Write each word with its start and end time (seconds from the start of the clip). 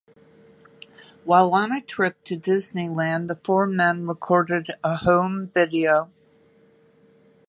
While 1.25 1.53
on 1.53 1.71
a 1.71 1.79
trip 1.79 2.23
to 2.23 2.35
Disneyland, 2.35 3.27
the 3.27 3.35
four 3.43 3.67
men 3.67 4.07
recorded 4.07 4.71
a 4.83 4.95
home 4.95 5.51
video. 5.53 6.09